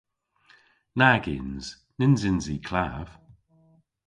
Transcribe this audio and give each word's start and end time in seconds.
Nag 0.99 1.23
yns. 1.37 1.65
Nyns 1.99 2.21
yns 2.29 2.45
i 2.55 2.57
klav. 2.67 3.09